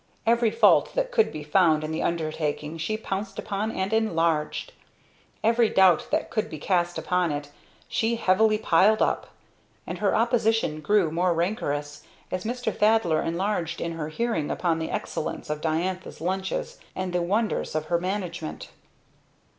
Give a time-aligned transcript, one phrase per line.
[0.25, 4.73] Every fault that could be found in the undertaking she pounced upon and enlarged;
[5.43, 7.51] every doubt that could be cast upon it
[7.87, 9.27] she heavily piled up;
[9.85, 12.01] and her opposition grew more rancorous
[12.31, 12.75] as Mr.
[12.75, 17.85] Thaddler enlarged in her hearing upon the excellence of Diantha's lunches and the wonders of
[17.85, 18.69] her management.